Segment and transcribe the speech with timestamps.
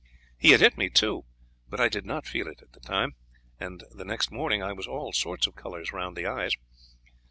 [0.39, 1.25] He had hit me too,
[1.69, 3.13] but I did not feel it at the time,
[3.59, 6.53] and next morning I was all sorts of colours round the eyes.